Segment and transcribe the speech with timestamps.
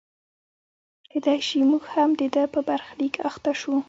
[1.11, 3.73] کېدای شي موږ هم د ده په برخلیک اخته شو.